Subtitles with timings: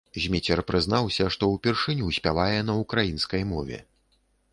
[0.21, 3.77] Зміцер прызнаўся, што ўпершыню спявае на ўкраінскай мове.